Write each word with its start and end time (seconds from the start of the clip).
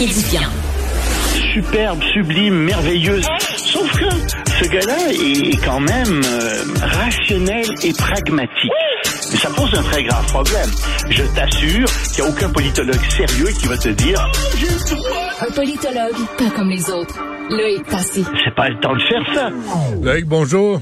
édifiant. 0.00 0.50
Superbe, 1.54 2.02
sublime, 2.12 2.54
merveilleuse. 2.54 3.26
Sauf 3.56 3.90
que 3.92 4.04
ce 4.60 4.68
gars-là 4.68 5.12
est 5.12 5.64
quand 5.64 5.80
même 5.80 6.22
euh, 6.24 6.64
rationnel 6.82 7.64
et 7.82 7.92
pragmatique. 7.94 8.70
Mais 9.32 9.38
ça 9.38 9.48
pose 9.50 9.70
un 9.74 9.82
très 9.82 10.04
grave 10.04 10.26
problème. 10.26 10.70
Je 11.08 11.22
t'assure 11.34 11.88
qu'il 12.14 12.24
n'y 12.24 12.28
a 12.28 12.32
aucun 12.32 12.48
politologue 12.50 13.00
sérieux 13.10 13.48
qui 13.58 13.66
va 13.66 13.78
te 13.78 13.88
dire 13.88 14.30
Un 15.40 15.52
politologue, 15.52 16.16
pas 16.38 16.50
comme 16.54 16.70
les 16.70 16.90
autres. 16.90 17.18
Loïc 17.50 17.84
Passy. 17.86 18.24
c'est 18.44 18.54
pas 18.54 18.68
le 18.68 18.78
temps 18.80 18.94
de 18.94 19.02
faire 19.02 19.22
ça. 19.34 19.50
Loïc, 20.02 20.26
bonjour. 20.26 20.80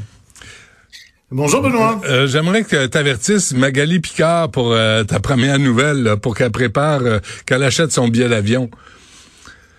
Bonjour 1.31 1.62
Benoît. 1.62 2.01
Euh, 2.05 2.27
J'aimerais 2.27 2.65
que 2.65 2.87
tu 2.87 2.99
avertisses 2.99 3.55
Magali 3.55 3.99
Picard 4.01 4.51
pour 4.51 4.73
euh, 4.73 5.05
ta 5.05 5.21
première 5.21 5.59
nouvelle, 5.59 6.03
là, 6.03 6.17
pour 6.17 6.37
qu'elle 6.37 6.51
prépare, 6.53 7.01
euh, 7.03 7.19
qu'elle 7.46 7.62
achète 7.62 7.93
son 7.93 8.09
billet 8.09 8.29
d'avion. 8.29 8.71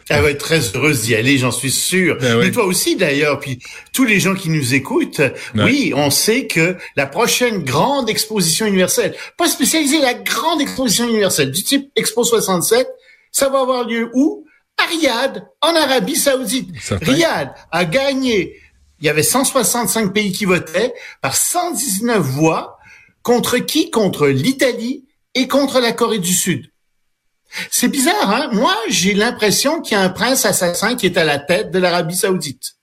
Elle 0.10 0.22
va 0.22 0.30
être 0.30 0.40
très 0.40 0.60
heureuse 0.76 1.02
d'y 1.02 1.16
aller, 1.16 1.40
j'en 1.40 1.52
suis 1.52 1.72
sûr. 1.72 2.18
Ben 2.20 2.38
oui. 2.38 2.46
Mais 2.46 2.52
toi 2.52 2.66
aussi 2.66 2.96
d'ailleurs, 2.96 3.40
puis 3.40 3.60
tous 3.92 4.06
les 4.06 4.20
gens 4.20 4.36
qui 4.36 4.50
nous 4.50 4.76
écoutent, 4.76 5.22
oui, 5.56 5.94
on 5.96 6.12
sait 6.12 6.46
que 6.46 6.78
la 6.96 7.08
prochaine 7.08 7.64
grande 7.64 8.08
exposition 8.08 8.68
universelle, 8.68 9.16
pas 9.36 9.48
spécialisée, 9.48 10.00
la 10.00 10.14
grande 10.14 10.62
exposition 10.62 11.10
universelle 11.10 11.52
du 11.52 11.64
type 11.64 11.90
Expo 11.96 12.24
67, 12.24 12.88
ça 13.32 13.50
va 13.50 13.62
avoir 13.62 13.88
lieu 13.88 14.12
où? 14.14 14.46
À 14.78 14.86
Riyad, 14.86 15.48
en 15.62 15.76
Arabie 15.76 16.18
Saoudite. 16.18 16.70
Certain. 16.82 17.06
Riyad 17.12 17.56
a 17.72 17.86
gagné, 17.86 18.60
il 19.00 19.06
y 19.06 19.10
avait 19.10 19.24
165 19.24 20.14
pays 20.14 20.32
qui 20.32 20.46
votaient, 20.46 20.94
par 21.22 21.36
119 21.36 22.20
voix, 22.20 22.78
contre 23.24 23.58
qui? 23.58 23.90
Contre 23.90 24.28
l'Italie 24.28 25.06
et 25.34 25.48
contre 25.48 25.80
la 25.80 25.94
Corée 25.94 26.20
du 26.20 26.34
Sud. 26.34 26.70
C'est 27.72 27.88
bizarre, 27.88 28.30
hein? 28.30 28.50
Moi, 28.52 28.76
j'ai 28.90 29.14
l'impression 29.14 29.82
qu'il 29.82 29.98
y 29.98 30.00
a 30.00 30.04
un 30.04 30.10
prince 30.10 30.46
assassin 30.46 30.96
qui 30.96 31.06
est 31.06 31.18
à 31.18 31.24
la 31.24 31.40
tête 31.40 31.72
de 31.72 31.80
l'Arabie 31.80 32.16
Saoudite. 32.16 32.74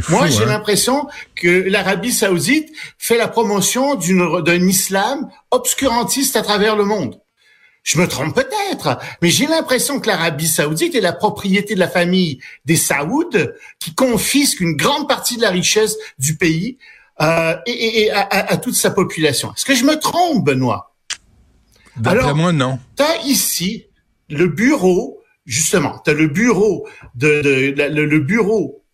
Fou, 0.00 0.12
Moi, 0.12 0.26
j'ai 0.28 0.42
hein? 0.42 0.46
l'impression 0.46 1.06
que 1.34 1.48
l'Arabie 1.68 2.12
Saoudite 2.12 2.68
fait 2.98 3.16
la 3.16 3.26
promotion 3.28 3.94
d'une- 3.94 4.42
d'un 4.42 4.66
islam 4.68 5.28
obscurantiste 5.50 6.36
à 6.36 6.42
travers 6.42 6.76
le 6.76 6.84
monde. 6.84 7.20
Je 7.84 7.98
me 7.98 8.06
trompe 8.06 8.34
peut-être, 8.34 8.98
mais 9.22 9.30
j'ai 9.30 9.46
l'impression 9.46 9.98
que 9.98 10.08
l'Arabie 10.08 10.46
Saoudite 10.46 10.94
est 10.94 11.00
la 11.00 11.14
propriété 11.14 11.74
de 11.74 11.80
la 11.80 11.88
famille 11.88 12.38
des 12.66 12.76
Saouds 12.76 13.30
qui 13.78 13.94
confisque 13.94 14.60
une 14.60 14.76
grande 14.76 15.08
partie 15.08 15.36
de 15.38 15.42
la 15.42 15.50
richesse 15.50 15.96
du 16.18 16.36
pays 16.36 16.76
euh, 17.22 17.56
et, 17.66 17.72
et- 17.72 18.02
et 18.02 18.10
à, 18.10 18.20
à- 18.20 18.52
à 18.52 18.56
toute 18.58 18.74
sa 18.74 18.90
population. 18.90 19.52
Est-ce 19.56 19.64
que 19.64 19.74
je 19.74 19.84
me 19.84 19.98
trompe, 19.98 20.44
Benoît? 20.44 20.94
D'après 21.96 22.20
alors- 22.24 22.36
moi, 22.36 22.52
non. 22.52 22.78
T'as 22.94 23.16
ici 23.24 23.86
le 24.28 24.46
bureau, 24.46 25.20
justement, 25.46 25.98
t'as 26.04 26.12
le 26.12 26.28
bureau 26.28 26.88
de, 27.14 27.72
le, 27.76 28.04
le 28.04 28.18
bureau 28.20 28.84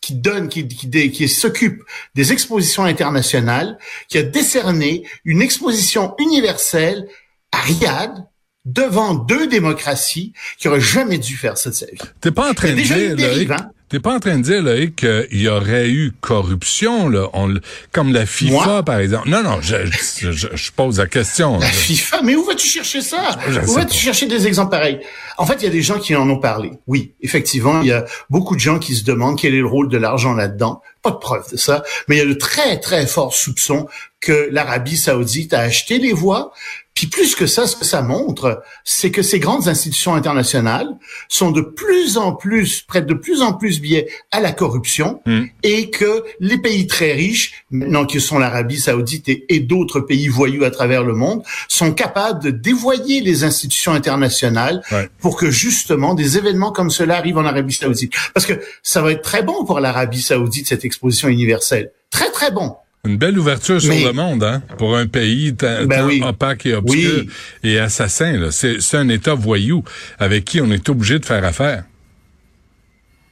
qui 0.00 0.14
donne, 0.14 0.48
qui, 0.48 0.66
qui, 0.66 1.28
s'occupe 1.28 1.82
des 2.14 2.32
expositions 2.32 2.84
internationales, 2.84 3.78
qui 4.08 4.18
a 4.18 4.22
décerné 4.22 5.06
une 5.24 5.42
exposition 5.42 6.14
universelle 6.18 7.06
à 7.52 7.60
Riyad 7.60 8.26
devant 8.64 9.14
deux 9.14 9.46
démocraties 9.46 10.32
qui 10.58 10.68
auraient 10.68 10.80
jamais 10.80 11.18
dû 11.18 11.36
faire 11.36 11.58
sa 11.58 11.70
vie. 11.70 11.98
T'es 12.20 12.30
pas 12.30 12.50
en 12.50 12.54
train 12.54 12.74
de 12.74 12.80
dire, 12.80 13.56
t'es 13.90 14.00
pas 14.00 14.14
en 14.14 14.20
train 14.20 14.38
de 14.38 14.42
dire, 14.42 14.62
Loïc, 14.62 14.96
qu'il 14.96 15.26
y 15.40 15.48
aurait 15.48 15.88
eu 15.90 16.12
corruption, 16.20 17.08
là, 17.08 17.28
on 17.34 17.54
comme 17.92 18.12
la 18.12 18.24
FIFA, 18.24 18.52
Moi? 18.52 18.82
par 18.84 18.98
exemple. 19.00 19.28
Non, 19.28 19.42
non, 19.42 19.60
je, 19.60 19.76
je, 19.86 20.32
je- 20.32 20.48
je 20.54 20.72
pose 20.72 20.98
la 20.98 21.06
question. 21.06 21.58
La 21.58 21.66
là. 21.66 21.72
FIFA, 21.72 22.22
mais 22.22 22.34
où 22.36 22.44
vas-tu 22.44 22.66
chercher 22.66 23.02
ça? 23.02 23.36
Où 23.66 23.72
vas-tu 23.72 23.98
chercher 23.98 24.26
des 24.26 24.46
exemples 24.46 24.70
pareils? 24.70 25.00
En 25.36 25.44
fait, 25.46 25.56
il 25.60 25.64
y 25.64 25.66
a 25.66 25.70
des 25.70 25.82
gens 25.82 25.98
qui 25.98 26.14
en 26.16 26.28
ont 26.30 26.38
parlé. 26.38 26.70
Oui, 26.86 27.12
effectivement, 27.20 27.80
il 27.82 27.88
y 27.88 27.92
a 27.92 28.04
beaucoup 28.30 28.54
de 28.54 28.60
gens 28.60 28.78
qui 28.78 28.94
se 28.94 29.04
demandent 29.04 29.38
quel 29.38 29.54
est 29.54 29.58
le 29.60 29.66
rôle 29.66 29.88
de 29.88 29.98
l'argent 29.98 30.32
là-dedans. 30.34 30.80
Pas 31.02 31.10
de 31.12 31.16
preuve 31.16 31.50
de 31.50 31.56
ça, 31.56 31.82
mais 32.08 32.16
il 32.16 32.18
y 32.18 32.22
a 32.22 32.26
de 32.26 32.34
très 32.34 32.78
très 32.78 33.06
forts 33.06 33.34
soupçons 33.34 33.88
que 34.20 34.48
l'Arabie 34.52 34.98
Saoudite 34.98 35.54
a 35.54 35.60
acheté 35.60 35.98
les 35.98 36.12
voix. 36.12 36.52
Puis 37.00 37.06
plus 37.06 37.34
que 37.34 37.46
ça, 37.46 37.66
ce 37.66 37.76
que 37.76 37.86
ça 37.86 38.02
montre, 38.02 38.62
c'est 38.84 39.10
que 39.10 39.22
ces 39.22 39.38
grandes 39.38 39.68
institutions 39.68 40.14
internationales 40.14 40.86
sont 41.30 41.50
de 41.50 41.62
plus 41.62 42.18
en 42.18 42.34
plus, 42.34 42.82
prêtent 42.82 43.06
de 43.06 43.14
plus 43.14 43.40
en 43.40 43.54
plus 43.54 43.80
biais 43.80 44.06
à 44.32 44.40
la 44.40 44.52
corruption 44.52 45.22
Mm. 45.24 45.44
et 45.62 45.88
que 45.88 46.24
les 46.40 46.58
pays 46.58 46.86
très 46.86 47.14
riches, 47.14 47.64
maintenant 47.70 48.04
que 48.04 48.18
sont 48.18 48.38
l'Arabie 48.38 48.78
Saoudite 48.78 49.30
et, 49.30 49.46
et 49.48 49.60
d'autres 49.60 50.00
pays 50.00 50.28
voyous 50.28 50.62
à 50.64 50.70
travers 50.70 51.02
le 51.02 51.14
monde, 51.14 51.42
sont 51.68 51.94
capables 51.94 52.42
de 52.42 52.50
dévoyer 52.50 53.22
les 53.22 53.44
institutions 53.44 53.92
internationales 53.92 54.82
Ouais. 54.92 55.08
pour 55.20 55.38
que 55.38 55.50
justement 55.50 56.12
des 56.12 56.36
événements 56.36 56.70
comme 56.70 56.90
cela 56.90 57.16
arrivent 57.16 57.38
en 57.38 57.46
Arabie 57.46 57.72
Saoudite. 57.72 58.12
Parce 58.34 58.44
que 58.44 58.60
ça 58.82 59.00
va 59.00 59.12
être 59.12 59.22
très 59.22 59.42
bon 59.42 59.64
pour 59.64 59.80
l'Arabie 59.80 60.20
Saoudite, 60.20 60.66
cette 60.68 60.84
exposition 60.84 61.28
universelle. 61.28 61.92
Très, 62.10 62.30
très 62.30 62.50
bon. 62.50 62.74
Une 63.06 63.16
belle 63.16 63.38
ouverture 63.38 63.80
sur 63.80 63.90
Mais- 63.94 64.04
le 64.04 64.12
monde, 64.12 64.44
hein, 64.44 64.62
pour 64.76 64.94
un 64.96 65.06
pays 65.06 65.52
Ben 65.52 65.88
tant 65.88 66.04
oui. 66.06 66.22
opaque 66.22 66.66
et 66.66 66.74
obscur 66.74 67.22
Oui. 67.24 67.30
et 67.62 67.78
assassin. 67.78 68.50
C'est 68.50 68.94
un 68.96 69.08
État 69.08 69.34
voyou 69.34 69.82
avec 70.18 70.44
qui 70.44 70.60
on 70.60 70.70
est 70.70 70.86
obligé 70.88 71.18
de 71.18 71.24
faire 71.24 71.44
affaire. 71.44 71.84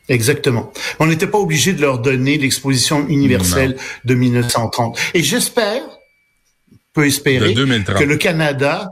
Exactement. 0.08 0.72
On 1.00 1.06
n'était 1.06 1.26
pas 1.26 1.36
obligé 1.38 1.74
de 1.74 1.82
leur 1.82 1.98
donner 1.98 2.38
l'exposition 2.38 3.06
universelle 3.08 3.76
de 4.06 4.14
1930. 4.14 4.98
Et 5.12 5.22
j'espère, 5.22 5.82
peut 6.94 7.06
espérer, 7.06 7.50
De 7.50 7.54
2030. 7.54 7.98
que 7.98 8.04
le 8.04 8.16
Canada, 8.16 8.90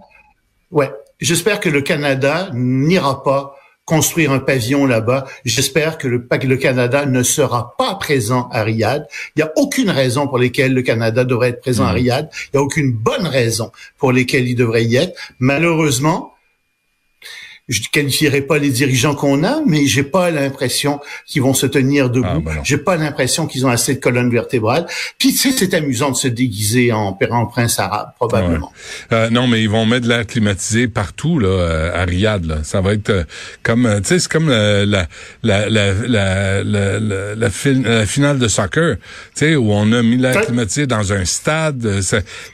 ouais, 0.71 0.91
j'espère 1.19 1.61
que 1.61 1.71
le 1.71 1.81
Canada 1.81 2.51
n'ira 2.53 3.23
pas 3.23 3.57
construire 3.87 4.33
un 4.33 4.41
pavillon 4.41 4.85
là-bas. 4.85 5.27
J'espère 5.45 5.97
que 5.97 6.09
le, 6.09 6.57
Canada 6.57 7.07
ne 7.07 7.23
sera 7.23 7.75
pas 7.79 7.95
présent 7.95 8.49
à 8.53 8.63
Riyad. 8.63 9.07
Il 9.35 9.43
n'y 9.43 9.49
a 9.49 9.53
aucune 9.57 9.91
raison 9.91 10.27
pour 10.27 10.39
laquelle 10.39 10.75
le 10.75 10.83
Canada 10.83 11.25
devrait 11.25 11.51
être 11.51 11.61
présent 11.61 11.85
à 11.85 11.91
Mhm. 11.91 11.95
Riyad. 11.95 12.31
Il 12.53 12.57
n'y 12.57 12.61
a 12.61 12.63
aucune 12.63 12.93
bonne 12.93 13.27
raison 13.27 13.71
pour 13.97 14.13
lesquelles 14.13 14.49
il 14.49 14.57
devrait 14.57 14.85
y 14.85 14.97
être. 14.97 15.17
Malheureusement, 15.39 16.33
je 17.69 17.81
ne 17.81 17.87
qualifierai 17.91 18.43
pas 18.43 18.59
les 18.59 18.71
dirigeants 18.71 19.15
qu'on 19.17 19.43
a, 19.43 19.61
mais 19.67 19.87
j'ai 19.87 20.05
pas 20.05 20.31
l'impression 20.31 21.01
qu'ils 21.27 21.43
vont 21.43 21.55
se 21.55 21.67
tenir 21.67 22.11
debout. 22.11 22.27
Ah, 22.31 22.39
ben 22.41 22.61
j'ai 22.63 22.79
pas 22.79 22.97
l'impression 22.97 23.47
qu'ils 23.49 23.67
ont 23.67 23.71
assez 23.71 23.95
de 23.97 24.01
colonnes 24.01 24.31
vertébrales. 24.31 24.87
Puis 25.19 25.33
tu 25.33 25.39
sais, 25.51 25.53
c'est 25.57 25.75
amusant 25.75 26.11
de 26.13 26.17
se 26.17 26.29
déguiser 26.29 26.93
en, 26.93 27.19
en 27.31 27.47
prince 27.47 27.79
arabe, 27.81 28.11
probablement. 28.17 28.73
Euh, 29.13 29.31
non, 29.31 29.49
mais 29.49 29.63
ils 29.63 29.69
vont 29.69 29.85
mettre 29.85 30.05
de 30.05 30.09
l'air 30.11 30.27
climatisé 30.27 30.87
partout 30.87 31.41
là, 31.41 31.49
euh, 31.49 32.03
à 32.03 32.05
Riyad. 32.05 32.45
Là. 32.45 32.59
Ça 32.63 32.81
va 32.81 32.93
être 32.93 33.11
euh, 33.11 33.25
comme, 33.65 33.87
euh, 33.87 33.99
tu 34.01 34.09
sais, 34.11 34.19
c'est 34.21 34.31
comme 34.31 34.49
la 34.49 34.85
la 34.85 35.09
la 35.43 35.69
la 35.69 35.93
la, 36.07 36.63
la, 36.63 37.35
la 37.35 37.51
fin- 37.51 37.83
la 37.83 38.07
finale 38.07 38.39
de 38.39 38.47
soccer, 38.49 38.97
tu 38.97 39.03
sais, 39.35 39.57
où 39.57 39.73
on 39.73 39.91
a 39.93 40.03
mis 40.03 40.19
l'air 40.19 40.41
climatisé 40.43 40.87
dans 40.87 41.13
un 41.13 41.25
stade. 41.25 42.01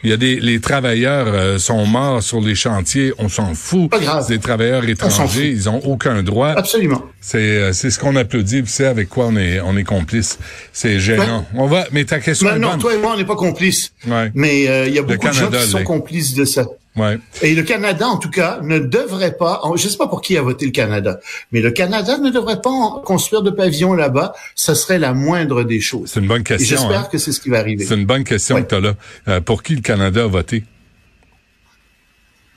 Il 0.04 0.08
y 0.10 0.12
a 0.12 0.16
des 0.16 0.40
les 0.40 0.58
travailleurs 0.60 1.26
euh, 1.28 1.58
sont 1.58 1.84
morts 1.84 2.22
sur 2.22 2.40
les 2.40 2.54
chantiers, 2.54 3.12
on 3.18 3.28
s'en 3.28 3.54
fout. 3.54 3.90
Pas 3.90 3.98
grave. 3.98 4.26
Des 4.28 4.38
travailleurs. 4.38 4.82
Étrangers, 5.06 5.48
ils 5.50 5.68
ont 5.68 5.78
aucun 5.84 6.22
droit. 6.22 6.48
Absolument. 6.48 7.02
C'est 7.20 7.38
euh, 7.38 7.72
c'est 7.72 7.90
ce 7.90 7.98
qu'on 7.98 8.16
applaudit, 8.16 8.62
c'est 8.66 8.86
avec 8.86 9.08
quoi 9.08 9.26
on 9.26 9.36
est 9.36 9.60
on 9.60 9.76
est 9.76 9.84
complice. 9.84 10.38
C'est 10.72 10.98
gênant. 11.00 11.46
On 11.54 11.66
va, 11.66 11.86
mais 11.92 12.04
ta 12.04 12.20
question 12.20 12.48
Non, 12.48 12.56
est 12.56 12.58
non, 12.58 12.70
bonne. 12.70 12.78
toi 12.80 12.94
et 12.94 12.98
moi, 12.98 13.12
on 13.14 13.16
n'est 13.16 13.24
pas 13.24 13.36
complices. 13.36 13.92
Ouais. 14.06 14.30
Mais 14.34 14.68
euh, 14.68 14.86
il 14.86 14.94
y 14.94 14.98
a 14.98 15.02
beaucoup 15.02 15.28
de 15.28 15.32
gens 15.32 15.50
qui 15.50 15.66
sont 15.68 15.84
complices 15.84 16.34
de 16.34 16.44
ça. 16.44 16.64
Ouais. 16.94 17.18
Et 17.40 17.54
le 17.54 17.62
Canada, 17.62 18.06
en 18.06 18.18
tout 18.18 18.28
cas, 18.28 18.58
ne 18.62 18.78
devrait 18.78 19.34
pas, 19.38 19.62
je 19.76 19.82
ne 19.86 19.88
sais 19.90 19.96
pas 19.96 20.08
pour 20.08 20.20
qui 20.20 20.36
a 20.36 20.42
voté 20.42 20.66
le 20.66 20.72
Canada, 20.72 21.20
mais 21.50 21.62
le 21.62 21.70
Canada 21.70 22.18
ne 22.18 22.28
devrait 22.28 22.60
pas 22.60 22.68
en- 22.68 23.00
construire 23.00 23.40
de 23.42 23.48
pavillon 23.50 23.94
là-bas. 23.94 24.34
Ça 24.56 24.74
serait 24.74 24.98
la 24.98 25.14
moindre 25.14 25.62
des 25.64 25.80
choses. 25.80 26.10
C'est 26.12 26.20
une 26.20 26.28
bonne 26.28 26.42
question. 26.42 26.76
j'espère 26.76 27.00
hein. 27.00 27.08
que 27.10 27.16
c'est 27.16 27.32
ce 27.32 27.40
qui 27.40 27.48
va 27.48 27.60
arriver. 27.60 27.86
C'est 27.86 27.94
une 27.94 28.04
bonne 28.04 28.24
question 28.24 28.56
Ouais. 28.56 28.62
que 28.64 28.68
tu 28.68 28.74
as 28.74 28.80
là. 28.80 28.92
Euh, 29.28 29.40
pour 29.40 29.62
qui 29.62 29.74
le 29.74 29.80
Canada 29.80 30.24
a 30.24 30.26
voté? 30.26 30.64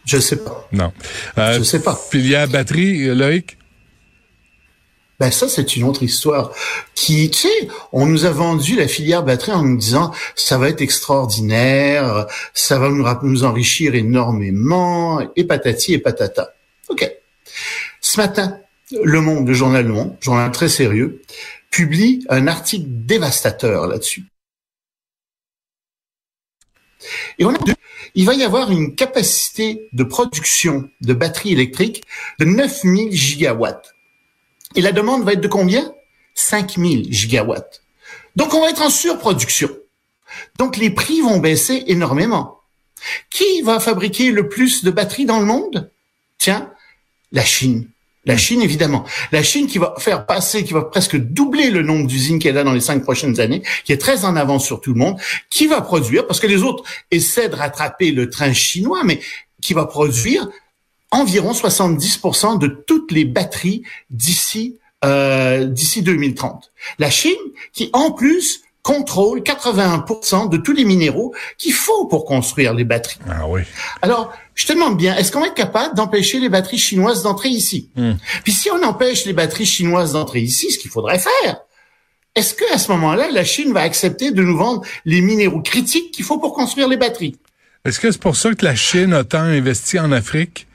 Je 0.05 0.19
sais 0.19 0.37
pas. 0.37 0.67
Non. 0.71 0.93
Euh, 1.37 1.57
Je 1.57 1.63
sais 1.63 1.81
pas. 1.81 1.95
Filière 1.95 2.47
batterie, 2.47 3.07
euh, 3.09 3.15
Loïc? 3.15 3.57
Ben 5.19 5.31
ça, 5.31 5.47
c'est 5.47 5.75
une 5.77 5.85
autre 5.85 6.03
histoire. 6.03 6.51
Qui, 6.93 7.29
tu 7.29 7.47
sais, 7.47 7.67
on 7.93 8.05
nous 8.05 8.25
a 8.25 8.31
vendu 8.31 8.75
la 8.75 8.87
filière 8.87 9.23
batterie 9.23 9.53
en 9.53 9.63
nous 9.63 9.77
disant 9.77 10.13
ça 10.35 10.57
va 10.57 10.69
être 10.69 10.81
extraordinaire, 10.81 12.27
ça 12.53 12.77
va 12.77 12.89
nous, 12.89 13.43
enrichir 13.43 13.95
énormément, 13.95 15.21
et 15.35 15.45
patati 15.45 15.93
et 15.93 15.99
patata. 15.99 16.53
Ok. 16.89 17.09
Ce 18.01 18.19
matin, 18.19 18.59
Le 19.03 19.21
Monde, 19.21 19.47
le 19.47 19.53
journal 19.53 19.85
Le 19.85 19.93
Monde, 19.93 20.17
journal 20.19 20.51
très 20.51 20.69
sérieux, 20.69 21.21
publie 21.71 22.25
un 22.29 22.47
article 22.47 22.85
dévastateur 22.87 23.87
là-dessus. 23.87 24.25
Et. 27.39 27.45
Il 28.13 28.25
va 28.25 28.33
y 28.33 28.43
avoir 28.43 28.71
une 28.71 28.95
capacité 28.95 29.89
de 29.93 30.03
production 30.03 30.89
de 31.01 31.13
batteries 31.13 31.53
électriques 31.53 32.03
de 32.39 32.45
9000 32.45 33.11
gigawatts. 33.11 33.93
Et 34.75 34.81
la 34.81 34.91
demande 34.91 35.23
va 35.23 35.33
être 35.33 35.41
de 35.41 35.47
combien? 35.47 35.93
5000 36.35 37.11
gigawatts. 37.11 37.83
Donc 38.35 38.53
on 38.53 38.61
va 38.61 38.69
être 38.69 38.81
en 38.81 38.89
surproduction. 38.89 39.69
Donc 40.57 40.77
les 40.77 40.89
prix 40.89 41.21
vont 41.21 41.39
baisser 41.39 41.83
énormément. 41.87 42.59
Qui 43.29 43.61
va 43.61 43.79
fabriquer 43.79 44.31
le 44.31 44.49
plus 44.49 44.83
de 44.83 44.91
batteries 44.91 45.25
dans 45.25 45.39
le 45.39 45.45
monde? 45.45 45.91
Tiens, 46.37 46.71
la 47.31 47.43
Chine. 47.43 47.89
La 48.25 48.37
Chine, 48.37 48.61
évidemment. 48.61 49.05
La 49.31 49.43
Chine 49.43 49.67
qui 49.67 49.77
va 49.77 49.93
faire 49.97 50.25
passer, 50.25 50.63
qui 50.63 50.73
va 50.73 50.81
presque 50.81 51.15
doubler 51.15 51.69
le 51.69 51.83
nombre 51.83 52.07
d'usines 52.07 52.39
qu'elle 52.39 52.57
a 52.57 52.63
dans 52.63 52.73
les 52.73 52.81
cinq 52.81 53.03
prochaines 53.03 53.39
années, 53.39 53.61
qui 53.83 53.93
est 53.93 53.97
très 53.97 54.25
en 54.25 54.35
avance 54.35 54.65
sur 54.65 54.81
tout 54.81 54.93
le 54.93 54.99
monde, 54.99 55.17
qui 55.49 55.67
va 55.67 55.81
produire, 55.81 56.25
parce 56.27 56.39
que 56.39 56.47
les 56.47 56.63
autres 56.63 56.83
essaient 57.11 57.49
de 57.49 57.55
rattraper 57.55 58.11
le 58.11 58.29
train 58.29 58.53
chinois, 58.53 59.03
mais 59.03 59.19
qui 59.61 59.73
va 59.73 59.85
produire 59.85 60.47
environ 61.11 61.51
70% 61.53 62.59
de 62.59 62.67
toutes 62.67 63.11
les 63.11 63.25
batteries 63.25 63.83
d'ici 64.09 64.79
euh, 65.03 65.65
d'ici 65.65 66.01
2030. 66.01 66.71
La 66.97 67.11
Chine, 67.11 67.33
qui 67.73 67.89
en 67.93 68.11
plus 68.11 68.64
contrôle 68.85 69.39
81% 69.39 70.47
de 70.47 70.57
tous 70.57 70.71
les 70.71 70.85
minéraux 70.85 71.33
qu'il 71.57 71.73
faut 71.73 72.05
pour 72.05 72.23
construire 72.23 72.75
les 72.75 72.83
batteries. 72.83 73.17
Ah 73.27 73.47
oui. 73.47 73.61
Alors, 74.03 74.31
je 74.53 74.67
te 74.67 74.73
demande 74.73 74.95
bien, 74.95 75.17
est-ce 75.17 75.31
qu'on 75.31 75.39
va 75.39 75.47
être 75.47 75.55
capable 75.55 75.95
d'empêcher 75.95 76.39
les 76.39 76.49
batteries 76.49 76.77
chinoises 76.77 77.23
d'entrer 77.23 77.49
ici? 77.49 77.89
Hmm. 77.95 78.13
Puis 78.43 78.53
si 78.53 78.69
on 78.69 78.83
empêche 78.83 79.25
les 79.25 79.33
batteries 79.33 79.65
chinoises 79.65 80.13
d'entrer 80.13 80.41
ici, 80.41 80.71
ce 80.71 80.77
qu'il 80.77 80.91
faudrait 80.91 81.17
faire, 81.17 81.61
est-ce 82.35 82.53
que 82.53 82.71
à 82.71 82.77
ce 82.77 82.91
moment-là, 82.91 83.31
la 83.31 83.43
Chine 83.43 83.73
va 83.73 83.81
accepter 83.81 84.29
de 84.29 84.43
nous 84.43 84.55
vendre 84.55 84.83
les 85.03 85.21
minéraux 85.21 85.63
critiques 85.63 86.11
qu'il 86.11 86.23
faut 86.23 86.37
pour 86.37 86.53
construire 86.53 86.87
les 86.87 86.97
batteries? 86.97 87.39
Est-ce 87.85 87.99
que 87.99 88.11
c'est 88.11 88.21
pour 88.21 88.35
ça 88.35 88.53
que 88.53 88.63
la 88.63 88.75
Chine 88.75 89.13
a 89.13 89.23
tant 89.23 89.39
investi 89.39 89.97
en 89.97 90.11
Afrique 90.11 90.67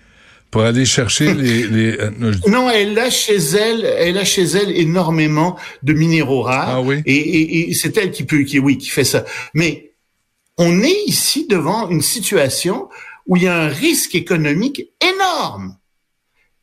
pour 0.51 0.63
aller 0.63 0.85
chercher 0.85 1.35
les, 1.35 1.67
les 1.67 1.99
euh, 1.99 2.11
non, 2.47 2.69
elle 2.71 2.99
a 2.99 3.11
chez 3.11 3.37
elle, 3.37 3.85
elle 3.85 4.19
a 4.19 4.25
chez 4.25 4.45
elle 4.45 4.71
énormément 4.77 5.57
de 5.83 5.93
minéraux 5.93 6.43
rares. 6.43 6.69
Ah 6.69 6.81
oui. 6.83 7.03
Et, 7.07 7.17
et, 7.17 7.71
et 7.71 7.75
c'est 7.75 7.97
elle 7.97 8.11
qui 8.11 8.25
peut, 8.25 8.43
qui 8.43 8.59
oui, 8.59 8.79
qui 8.79 8.89
fait 8.89 9.05
ça. 9.05 9.25
Mais 9.55 9.93
on 10.59 10.83
est 10.83 11.03
ici 11.07 11.47
devant 11.49 11.89
une 11.89 12.03
situation 12.03 12.89
où 13.27 13.37
il 13.37 13.45
y 13.45 13.49
a 13.49 13.57
un 13.57 13.69
risque 13.69 14.15
économique 14.15 14.91
énorme. 15.01 15.77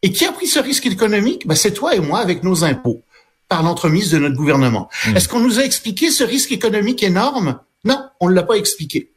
Et 0.03 0.11
qui 0.11 0.25
a 0.25 0.31
pris 0.31 0.47
ce 0.47 0.59
risque 0.59 0.85
économique? 0.85 1.47
Ben, 1.47 1.55
C'est 1.55 1.71
toi 1.71 1.95
et 1.95 1.99
moi 1.99 2.19
avec 2.19 2.43
nos 2.43 2.63
impôts, 2.63 3.03
par 3.49 3.63
l'entremise 3.63 4.11
de 4.11 4.19
notre 4.19 4.35
gouvernement. 4.35 4.89
Hmm. 5.05 5.15
Est-ce 5.15 5.27
qu'on 5.27 5.39
nous 5.39 5.59
a 5.59 5.63
expliqué 5.63 6.11
ce 6.11 6.23
risque 6.23 6.51
économique 6.51 7.01
énorme? 7.03 7.59
Non, 7.85 8.03
on 8.19 8.29
ne 8.29 8.35
l'a 8.35 8.43
pas 8.43 8.55
expliqué. 8.55 9.11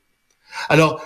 Alors, 0.69 1.03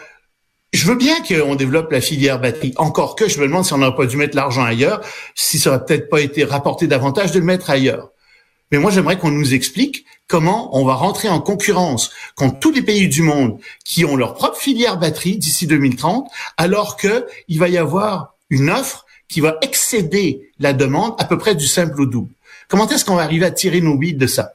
je 0.75 0.87
veux 0.87 0.97
bien 0.97 1.17
qu'on 1.23 1.55
développe 1.55 1.93
la 1.93 2.01
filière 2.01 2.41
batterie. 2.41 2.75
Encore 2.77 3.15
que 3.15 3.29
je 3.29 3.39
me 3.39 3.47
demande 3.47 3.65
si 3.65 3.73
on 3.73 3.79
n'aurait 3.79 3.97
pas 3.97 4.07
dû 4.07 4.17
mettre 4.17 4.37
l'argent 4.37 4.65
ailleurs, 4.65 5.01
si 5.35 5.59
ça 5.59 5.71
aurait 5.71 5.85
peut-être 5.85 6.09
pas 6.09 6.21
été 6.21 6.45
rapporté 6.45 6.87
davantage 6.87 7.33
de 7.33 7.39
le 7.39 7.45
mettre 7.45 7.71
ailleurs. 7.71 8.11
Mais 8.73 8.79
moi, 8.79 8.91
j'aimerais 8.91 9.19
qu'on 9.19 9.31
nous 9.31 9.55
explique 9.55 10.05
comment 10.27 10.77
on 10.77 10.85
va 10.85 10.95
rentrer 10.95 11.29
en 11.29 11.41
concurrence 11.41 12.11
contre 12.35 12.59
tous 12.59 12.73
les 12.73 12.83
pays 12.83 13.09
du 13.09 13.23
monde 13.23 13.59
qui 13.85 14.05
ont 14.05 14.17
leur 14.17 14.35
propre 14.35 14.59
filière 14.59 14.99
batterie 14.99 15.39
d'ici 15.39 15.67
2030, 15.67 16.29
alors 16.57 16.97
que 16.97 17.27
il 17.49 17.59
va 17.59 17.69
y 17.69 17.79
avoir 17.79 18.35
une 18.51 18.71
offre 18.71 19.07
qui 19.29 19.41
va 19.41 19.59
excéder 19.63 20.51
la 20.59 20.73
demande 20.73 21.15
à 21.19 21.25
peu 21.25 21.39
près 21.39 21.55
du 21.55 21.67
simple 21.67 22.01
au 22.01 22.07
double. 22.07 22.33
Comment 22.69 22.89
est-ce 22.89 23.05
qu'on 23.05 23.17
va 23.17 23.23
arriver 23.23 23.47
à 23.47 23.51
tirer 23.51 23.81
nos 23.81 23.97
billes 23.97 24.15
de 24.15 24.27
ça? 24.27 24.55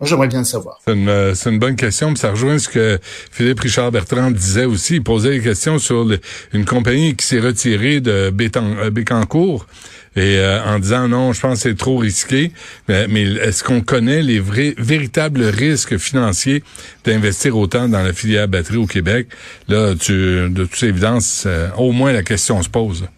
J'aimerais 0.00 0.28
bien 0.28 0.38
le 0.38 0.44
savoir. 0.44 0.78
C'est 0.84 0.92
une, 0.92 1.58
bonne 1.58 1.74
question, 1.74 2.14
ça 2.14 2.30
rejoint 2.30 2.60
ce 2.60 2.68
que 2.68 3.00
Philippe 3.32 3.58
Richard 3.58 3.90
Bertrand 3.90 4.30
disait 4.30 4.64
aussi. 4.64 4.96
Il 4.96 5.02
posait 5.02 5.30
des 5.30 5.40
questions 5.40 5.80
sur 5.80 6.06
une 6.52 6.64
compagnie 6.64 7.16
qui 7.16 7.26
s'est 7.26 7.40
retirée 7.40 8.00
de 8.00 8.30
euh, 8.32 8.90
Bécancourt 8.90 9.66
et 10.14 10.38
euh, 10.38 10.64
en 10.64 10.78
disant 10.78 11.08
non, 11.08 11.32
je 11.32 11.40
pense 11.40 11.54
que 11.54 11.70
c'est 11.70 11.76
trop 11.76 11.96
risqué. 11.96 12.52
Mais, 12.86 13.22
est-ce 13.22 13.64
qu'on 13.64 13.80
connaît 13.80 14.22
les 14.22 14.38
vrais, 14.38 14.74
véritables 14.78 15.42
risques 15.42 15.96
financiers 15.96 16.62
d'investir 17.04 17.56
autant 17.56 17.88
dans 17.88 18.02
la 18.02 18.12
filière 18.12 18.46
batterie 18.46 18.76
au 18.76 18.86
Québec? 18.86 19.26
Là, 19.66 19.96
tu, 19.96 20.12
de 20.48 20.64
toute 20.64 20.82
évidence, 20.84 21.42
euh, 21.44 21.70
au 21.76 21.90
moins 21.90 22.12
la 22.12 22.22
question 22.22 22.62
se 22.62 22.68
pose. 22.68 23.08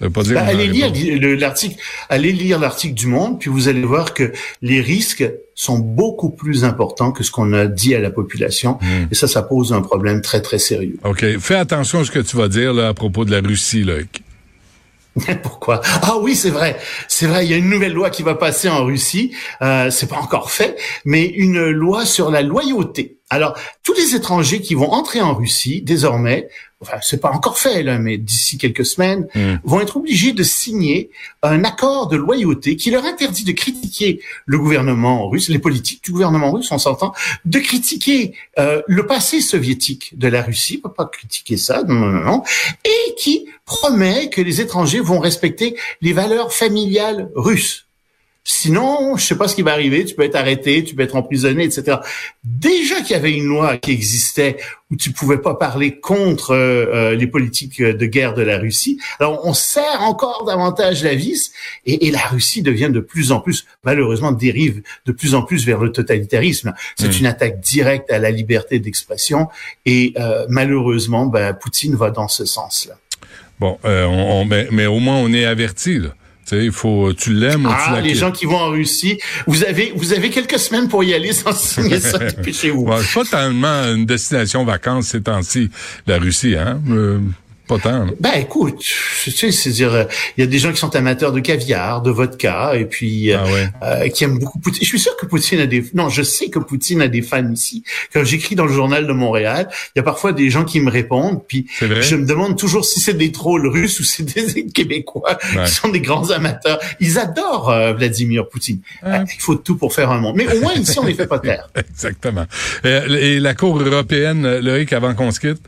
Ben, 0.00 0.12
allez 0.36 0.68
lire 0.68 0.90
l'article, 1.38 1.76
allez 2.08 2.32
lire 2.32 2.58
l'article 2.58 2.94
du 2.94 3.06
Monde, 3.06 3.40
puis 3.40 3.50
vous 3.50 3.68
allez 3.68 3.82
voir 3.82 4.12
que 4.14 4.32
les 4.60 4.80
risques 4.80 5.24
sont 5.54 5.78
beaucoup 5.78 6.30
plus 6.30 6.64
importants 6.64 7.12
que 7.12 7.24
ce 7.24 7.30
qu'on 7.30 7.52
a 7.54 7.66
dit 7.66 7.94
à 7.94 8.00
la 8.00 8.10
population, 8.10 8.78
hmm. 8.80 9.06
et 9.10 9.14
ça, 9.14 9.26
ça 9.26 9.42
pose 9.42 9.72
un 9.72 9.80
problème 9.80 10.20
très 10.20 10.42
très 10.42 10.58
sérieux. 10.58 10.98
Ok, 11.04 11.24
fais 11.38 11.56
attention 11.56 12.00
à 12.00 12.04
ce 12.04 12.10
que 12.10 12.18
tu 12.18 12.36
vas 12.36 12.48
dire 12.48 12.74
là 12.74 12.88
à 12.88 12.94
propos 12.94 13.24
de 13.24 13.30
la 13.30 13.40
Russie, 13.40 13.84
là. 13.84 13.94
Pourquoi? 15.42 15.80
Ah 16.02 16.16
oui, 16.20 16.34
c'est 16.34 16.50
vrai, 16.50 16.76
c'est 17.08 17.26
vrai. 17.26 17.46
Il 17.46 17.50
y 17.50 17.54
a 17.54 17.56
une 17.56 17.70
nouvelle 17.70 17.92
loi 17.92 18.10
qui 18.10 18.22
va 18.22 18.34
passer 18.34 18.68
en 18.68 18.84
Russie. 18.84 19.34
Euh, 19.62 19.90
c'est 19.90 20.08
pas 20.08 20.16
encore 20.16 20.50
fait, 20.50 20.76
mais 21.04 21.24
une 21.24 21.70
loi 21.70 22.04
sur 22.04 22.30
la 22.30 22.42
loyauté. 22.42 23.15
Alors, 23.28 23.58
tous 23.82 23.94
les 23.94 24.14
étrangers 24.14 24.60
qui 24.60 24.74
vont 24.74 24.92
entrer 24.92 25.20
en 25.20 25.34
Russie 25.34 25.82
désormais 25.82 26.48
enfin 26.80 26.98
c'est 27.02 27.20
pas 27.20 27.30
encore 27.30 27.58
fait 27.58 27.82
là, 27.82 27.98
mais 27.98 28.18
d'ici 28.18 28.58
quelques 28.58 28.84
semaines, 28.84 29.26
hmm. 29.34 29.56
vont 29.64 29.80
être 29.80 29.96
obligés 29.96 30.32
de 30.32 30.42
signer 30.42 31.10
un 31.42 31.64
accord 31.64 32.08
de 32.08 32.16
loyauté 32.16 32.76
qui 32.76 32.90
leur 32.90 33.04
interdit 33.04 33.44
de 33.44 33.52
critiquer 33.52 34.20
le 34.44 34.58
gouvernement 34.58 35.28
russe, 35.28 35.48
les 35.48 35.58
politiques 35.58 36.04
du 36.04 36.12
gouvernement 36.12 36.52
russe, 36.52 36.70
on 36.70 36.78
s'entend, 36.78 37.12
de 37.44 37.58
critiquer 37.58 38.34
euh, 38.58 38.82
le 38.86 39.06
passé 39.06 39.40
soviétique 39.40 40.18
de 40.18 40.28
la 40.28 40.42
Russie, 40.42 40.80
on 40.84 40.88
peut 40.88 40.94
pas 40.94 41.06
critiquer 41.06 41.56
ça, 41.56 41.82
non, 41.82 41.94
non, 41.94 42.24
non, 42.24 42.42
et 42.84 43.14
qui 43.16 43.46
promet 43.64 44.28
que 44.28 44.42
les 44.42 44.60
étrangers 44.60 45.00
vont 45.00 45.18
respecter 45.18 45.76
les 46.00 46.12
valeurs 46.12 46.52
familiales 46.52 47.30
russes. 47.34 47.85
Sinon, 48.48 49.16
je 49.16 49.24
sais 49.24 49.36
pas 49.36 49.48
ce 49.48 49.56
qui 49.56 49.62
va 49.62 49.72
arriver. 49.72 50.04
Tu 50.04 50.14
peux 50.14 50.22
être 50.22 50.36
arrêté, 50.36 50.84
tu 50.84 50.94
peux 50.94 51.02
être 51.02 51.16
emprisonné, 51.16 51.64
etc. 51.64 51.96
Déjà 52.44 53.00
qu'il 53.00 53.10
y 53.10 53.18
avait 53.18 53.32
une 53.32 53.46
loi 53.46 53.76
qui 53.76 53.90
existait 53.90 54.56
où 54.88 54.94
tu 54.94 55.10
pouvais 55.10 55.38
pas 55.38 55.56
parler 55.56 55.98
contre 55.98 56.52
euh, 56.52 56.86
euh, 56.94 57.16
les 57.16 57.26
politiques 57.26 57.82
de 57.82 58.06
guerre 58.06 58.34
de 58.34 58.42
la 58.42 58.58
Russie. 58.58 59.00
Alors, 59.18 59.40
on 59.44 59.52
serre 59.52 60.00
encore 60.02 60.44
davantage 60.44 61.02
la 61.02 61.16
vis 61.16 61.50
et, 61.86 62.06
et, 62.06 62.12
la 62.12 62.20
Russie 62.20 62.62
devient 62.62 62.90
de 62.92 63.00
plus 63.00 63.32
en 63.32 63.40
plus, 63.40 63.66
malheureusement, 63.82 64.30
dérive 64.30 64.80
de 65.06 65.10
plus 65.10 65.34
en 65.34 65.42
plus 65.42 65.66
vers 65.66 65.80
le 65.80 65.90
totalitarisme. 65.90 66.72
C'est 66.94 67.08
hmm. 67.08 67.18
une 67.18 67.26
attaque 67.26 67.58
directe 67.58 68.12
à 68.12 68.20
la 68.20 68.30
liberté 68.30 68.78
d'expression 68.78 69.48
et 69.86 70.12
euh, 70.20 70.46
malheureusement, 70.48 71.26
ben, 71.26 71.52
Poutine 71.52 71.96
va 71.96 72.12
dans 72.12 72.28
ce 72.28 72.44
sens-là. 72.44 72.94
Bon, 73.58 73.76
on, 73.82 74.44
mais, 74.44 74.68
mais, 74.70 74.86
au 74.86 75.00
moins 75.00 75.16
on 75.16 75.32
est 75.32 75.46
averti. 75.46 76.02
Il 76.52 76.72
faut, 76.72 77.12
tu 77.12 77.32
l'aimes 77.32 77.66
ou 77.66 77.70
tu 77.70 77.74
ah, 77.76 78.00
les 78.00 78.14
gens 78.14 78.30
qui 78.30 78.46
vont 78.46 78.58
en 78.58 78.70
Russie, 78.70 79.18
vous 79.46 79.64
avez, 79.64 79.92
vous 79.96 80.12
avez 80.12 80.30
quelques 80.30 80.58
semaines 80.58 80.88
pour 80.88 81.02
y 81.04 81.14
aller 81.14 81.32
sans 81.32 81.52
signer 81.56 82.00
ça, 82.00 82.18
dépêchez-vous. 82.18 82.82
Ouais, 82.82 82.96
c'est 83.02 83.28
pas 83.30 83.42
tellement 83.42 83.82
une 83.94 84.06
destination 84.06 84.64
vacances 84.64 85.08
ces 85.08 85.22
temps-ci, 85.22 85.70
la 86.06 86.18
Russie, 86.18 86.56
hein? 86.56 86.80
Euh, 86.90 87.18
pas 87.66 87.78
tant. 87.78 88.06
Ben 88.20 88.34
écoute, 88.36 88.78
tu 88.78 89.30
sais, 89.30 89.50
c'est 89.50 89.70
dire, 89.70 89.92
euh, 89.92 90.04
il 90.36 90.40
y 90.40 90.44
a 90.44 90.46
des 90.46 90.58
gens 90.58 90.72
qui 90.72 90.78
sont 90.78 90.94
amateurs 90.94 91.32
de 91.32 91.40
caviar, 91.40 92.00
de 92.00 92.10
vodka, 92.10 92.76
et 92.76 92.84
puis 92.84 93.32
euh, 93.32 93.38
ah 93.80 93.94
euh, 94.02 94.08
qui 94.08 94.24
aiment 94.24 94.38
beaucoup 94.38 94.58
Poutine. 94.58 94.82
Je 94.82 94.88
suis 94.88 95.00
sûr 95.00 95.16
que 95.16 95.26
Poutine 95.26 95.60
a 95.60 95.66
des, 95.66 95.84
non, 95.94 96.08
je 96.08 96.22
sais 96.22 96.48
que 96.48 96.58
Poutine 96.58 97.02
a 97.02 97.08
des 97.08 97.22
fans 97.22 97.50
ici. 97.50 97.82
Quand 98.12 98.24
j'écris 98.24 98.54
dans 98.54 98.66
le 98.66 98.72
journal 98.72 99.06
de 99.06 99.12
Montréal, 99.12 99.68
il 99.94 99.98
y 99.98 100.00
a 100.00 100.02
parfois 100.02 100.32
des 100.32 100.48
gens 100.48 100.64
qui 100.64 100.80
me 100.80 100.90
répondent, 100.90 101.42
puis 101.46 101.66
je 101.80 102.14
me 102.14 102.26
demande 102.26 102.56
toujours 102.56 102.84
si 102.84 103.00
c'est 103.00 103.14
des 103.14 103.32
trolls 103.32 103.66
russes 103.66 103.98
ou 104.00 104.04
c'est 104.04 104.22
des 104.22 104.66
Québécois 104.74 105.36
qui 105.64 105.72
sont 105.72 105.88
des 105.88 106.00
grands 106.00 106.30
amateurs. 106.30 106.78
Ils 107.00 107.18
adorent 107.18 107.94
Vladimir 107.96 108.48
Poutine. 108.48 108.80
il 109.04 109.40
faut 109.40 109.56
tout 109.56 109.76
pour 109.76 109.92
faire 109.92 110.10
un 110.10 110.20
monde. 110.20 110.36
Mais 110.36 110.46
au 110.56 110.60
moins 110.60 110.74
ici, 110.74 110.98
on 110.98 111.04
les 111.04 111.14
fait 111.14 111.26
pas 111.26 111.38
taire. 111.40 111.68
Exactement. 111.74 112.46
Et, 112.84 113.40
la 113.40 113.54
Cour 113.54 113.80
européenne, 113.80 114.58
Loïc, 114.58 114.92
avant 114.92 115.14
qu'on 115.14 115.30
se 115.30 115.40
quitte? 115.40 115.60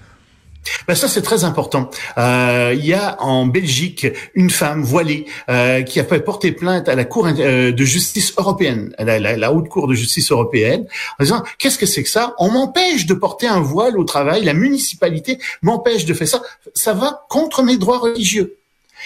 Ben 0.86 0.94
ça 0.94 1.08
c'est 1.08 1.22
très 1.22 1.44
important. 1.44 1.90
Euh, 2.16 2.74
il 2.76 2.84
y 2.84 2.94
a 2.94 3.20
en 3.22 3.46
Belgique 3.46 4.06
une 4.34 4.50
femme 4.50 4.82
voilée 4.82 5.26
euh, 5.48 5.82
qui 5.82 6.00
a 6.00 6.04
porter 6.04 6.52
plainte 6.52 6.88
à 6.88 6.94
la 6.94 7.04
Cour 7.04 7.28
euh, 7.38 7.72
de 7.72 7.84
justice 7.84 8.32
européenne, 8.36 8.94
la, 8.98 9.18
la, 9.18 9.52
haute 9.52 9.68
Cour 9.68 9.88
de 9.88 9.94
justice 9.94 10.30
européenne, 10.32 10.86
en 11.18 11.24
disant 11.24 11.42
qu'est-ce 11.58 11.78
que 11.78 11.86
c'est 11.86 12.02
que 12.02 12.08
ça? 12.08 12.34
On 12.38 12.50
m'empêche 12.50 13.06
de 13.06 13.14
porter 13.14 13.46
un 13.46 13.60
voile 13.60 13.98
au 13.98 14.04
travail, 14.04 14.44
la 14.44 14.54
municipalité 14.54 15.38
m'empêche 15.62 16.04
de 16.04 16.14
faire 16.14 16.28
ça. 16.28 16.42
Ça 16.74 16.92
va 16.92 17.24
contre 17.28 17.62
mes 17.62 17.76
droits 17.76 17.98
religieux. 17.98 18.56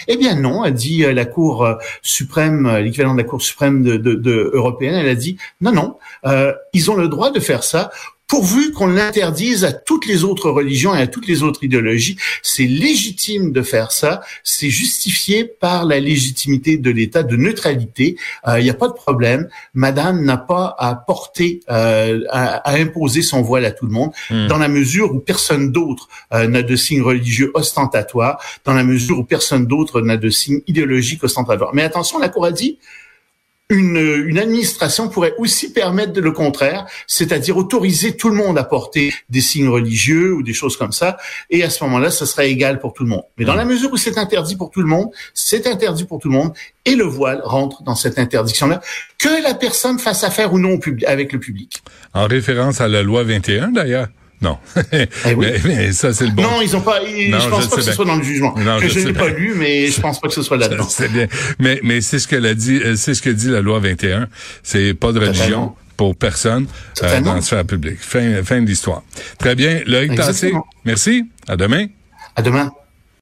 Eh 0.09 0.17
bien 0.17 0.35
non, 0.37 0.63
a 0.63 0.71
dit 0.71 1.03
la 1.03 1.27
Cour 1.27 1.69
suprême, 2.01 2.79
l'équivalent 2.79 3.13
de 3.13 3.19
la 3.19 3.29
Cour 3.29 3.43
suprême 3.43 3.83
de, 3.83 3.97
de, 3.97 4.15
de, 4.15 4.51
européenne, 4.55 4.95
elle 4.95 5.09
a 5.09 5.15
dit 5.15 5.37
non, 5.61 5.73
non, 5.73 5.97
euh, 6.27 6.53
ils 6.73 6.91
ont 6.91 6.97
le 6.97 7.09
droit 7.09 7.31
de 7.31 7.41
faire 7.41 7.65
ça 7.65 7.91
pourvu 8.33 8.73
qu'on 8.73 8.87
l'interdise 8.87 9.63
à 9.63 9.75
toutes 9.75 10.07
les 10.07 10.25
autres 10.25 10.49
religions 10.49 10.95
et 10.95 11.03
à 11.03 11.07
toutes 11.07 11.27
les 11.27 11.43
autres 11.43 11.65
idéologies. 11.65 12.17
C'est 12.43 12.65
légitime 12.65 13.53
de 13.53 13.61
faire 13.61 13.93
ça, 13.93 14.23
c'est 14.43 14.71
justifié 14.71 15.45
par 15.45 15.85
la 15.85 16.01
légitimité 16.01 16.79
de 16.79 16.91
l'état 16.91 17.25
de 17.25 17.37
neutralité. 17.37 18.17
Il 18.47 18.51
euh, 18.51 18.63
n'y 18.63 18.71
a 18.71 18.75
pas 18.75 18.89
de 18.89 18.95
problème. 18.95 19.51
Madame 19.75 20.25
n'a 20.25 20.39
pas 20.39 20.75
à 20.79 20.95
porter, 20.95 21.61
euh, 21.71 22.23
à, 22.31 22.73
imposer 22.73 23.21
son 23.21 23.43
voile 23.43 23.67
à 23.67 23.71
tout 23.71 23.85
le 23.85 23.93
monde, 23.93 24.13
hmm. 24.31 24.47
dans 24.47 24.57
la 24.57 24.69
mesure 24.69 25.13
où 25.13 25.19
personne 25.19 25.71
d'autre 25.71 26.09
euh, 26.33 26.49
n'a 26.49 26.63
de 26.63 26.75
signe 26.75 27.03
religieux 27.03 27.51
ostentatoire, 27.53 28.43
dans 28.65 28.73
la 28.73 28.83
mesure 28.83 29.19
où 29.19 29.25
personne 29.25 29.67
d'autre 29.67 30.01
n'a 30.01 30.17
de 30.17 30.31
signe 30.31 30.63
idéologique 30.67 31.23
ostentatoire. 31.23 31.75
Mais 31.75 31.83
attention, 31.83 32.19
la 32.19 32.31
Cour 32.31 32.47
a 32.47 32.53
dit, 32.53 32.79
Une, 33.73 33.97
une 34.27 34.39
administration 34.39 35.09
pourrait 35.09 35.33
aussi 35.39 35.73
permettre 35.73 36.21
le 36.21 36.31
contraire, 36.31 36.87
c'est-à-dire 37.07 37.57
autoriser 37.57 38.17
tout 38.17 38.29
le 38.29 38.35
monde 38.35 38.59
à 38.59 38.65
porter 38.65 39.15
des 39.31 39.41
signes 39.41 39.69
religieux 39.69 40.35
ou 40.35 40.43
des 40.43 40.53
choses 40.53 40.77
comme 40.77 40.93
ça, 40.93 41.17
et 41.49 41.63
à 41.65 41.71
ce 41.71 41.83
moment-là, 41.85 42.11
ce 42.11 42.27
serait 42.27 42.51
égal 42.51 42.81
pour 42.81 42.93
tout 42.93 43.03
le 43.03 43.09
monde. 43.09 43.23
Mais 43.39 43.47
dans 43.47 43.55
la 43.55 43.65
mesure 43.65 43.91
où 43.91 43.97
c'est 43.97 44.19
interdit 44.19 44.57
pour 44.57 44.71
tout 44.71 44.83
le 44.83 44.89
monde, 44.89 45.09
c'est 45.33 45.67
interdit 45.67 46.05
pour 46.05 46.19
tout 46.19 46.29
le 46.29 46.35
monde, 46.35 46.53
et 46.85 46.95
le 46.95 47.05
voile 47.05 47.41
rentre 47.45 47.83
dans 47.83 47.95
cette 47.95 48.19
interdiction-là, 48.19 48.83
que 49.19 49.43
la 49.43 49.55
personne 49.55 49.99
fasse 49.99 50.23
affaire 50.23 50.53
ou 50.53 50.59
non 50.59 50.79
avec 51.07 51.33
le 51.33 51.39
public. 51.39 51.83
En 52.13 52.27
référence 52.27 52.81
à 52.83 52.89
la 52.89 53.03
loi 53.03 53.23
21, 53.23 53.69
d'ailleurs. 53.69 54.09
Non. 54.43 54.59
Eh 54.93 55.35
oui. 55.35 55.47
mais, 55.65 55.93
ça, 55.93 56.13
c'est 56.13 56.27
le 56.27 56.33
bon. 56.33 56.43
Non, 56.43 56.61
ils 56.61 56.77
ont 56.77 56.81
pas, 56.81 57.01
je 57.05 57.49
pense 57.49 57.69
pas 57.69 57.77
que 57.77 57.83
ce 57.83 57.93
soit 57.93 58.05
dans 58.05 58.17
le 58.17 58.23
jugement. 58.23 58.55
Non, 58.59 58.79
je, 58.81 58.89
je 58.89 58.99
n'ai 59.01 59.13
pas 59.13 59.29
lu, 59.29 59.55
mais 59.57 59.87
je 59.89 60.01
pense 60.01 60.21
pas 60.21 60.29
que 60.29 60.35
ce 60.35 60.43
soit 60.43 60.57
là-dedans. 60.59 60.89
C'est 60.89 61.11
bien. 61.11 61.27
Mais, 61.59 61.81
mais 61.83 62.01
c'est 62.01 62.19
ce 62.19 62.29
qu'elle 62.29 62.47
a 62.47 62.55
dit, 62.55 62.81
euh, 62.85 62.97
c'est 62.97 63.15
ce 63.15 63.23
que 63.23 63.31
dit 63.31 63.49
la 63.49 63.61
loi 63.61 63.79
21. 63.79 64.29
C'est 64.63 64.95
pas 64.95 65.13
de 65.13 65.21
religion 65.21 65.75
pour 65.97 66.17
personne 66.17 66.67
euh, 67.03 67.21
dans 67.21 67.35
la 67.35 67.43
sphère 67.43 67.65
publique. 67.65 67.99
Fin, 68.01 68.43
fin 68.43 68.61
de 68.61 68.67
l'histoire. 68.67 69.03
Très 69.39 69.55
bien. 69.55 69.81
Loïc 69.87 70.15
Tassé, 70.17 70.53
merci. 70.85 71.25
À 71.47 71.57
demain. 71.57 71.87
À 72.35 72.43
demain. 72.43 72.73